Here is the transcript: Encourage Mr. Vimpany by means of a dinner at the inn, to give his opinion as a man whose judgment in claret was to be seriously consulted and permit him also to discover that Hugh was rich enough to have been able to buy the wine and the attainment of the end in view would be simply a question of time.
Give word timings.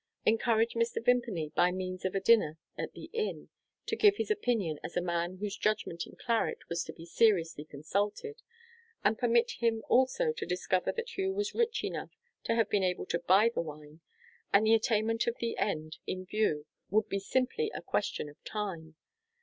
Encourage 0.25 0.73
Mr. 0.73 0.97
Vimpany 0.99 1.49
by 1.53 1.69
means 1.71 2.05
of 2.05 2.15
a 2.15 2.19
dinner 2.19 2.57
at 2.75 2.93
the 2.93 3.07
inn, 3.13 3.49
to 3.85 3.95
give 3.95 4.15
his 4.15 4.31
opinion 4.31 4.79
as 4.83 4.97
a 4.97 4.99
man 4.99 5.37
whose 5.37 5.55
judgment 5.55 6.07
in 6.07 6.15
claret 6.15 6.67
was 6.69 6.83
to 6.83 6.91
be 6.91 7.05
seriously 7.05 7.63
consulted 7.63 8.41
and 9.03 9.19
permit 9.19 9.51
him 9.59 9.83
also 9.89 10.33
to 10.33 10.43
discover 10.47 10.91
that 10.91 11.19
Hugh 11.19 11.33
was 11.33 11.53
rich 11.53 11.83
enough 11.83 12.09
to 12.45 12.55
have 12.55 12.67
been 12.67 12.81
able 12.83 13.05
to 13.05 13.19
buy 13.19 13.49
the 13.53 13.61
wine 13.61 14.01
and 14.51 14.65
the 14.65 14.73
attainment 14.73 15.27
of 15.27 15.37
the 15.37 15.55
end 15.59 15.99
in 16.07 16.25
view 16.25 16.65
would 16.89 17.07
be 17.07 17.19
simply 17.19 17.69
a 17.71 17.79
question 17.83 18.27
of 18.27 18.43
time. 18.43 18.95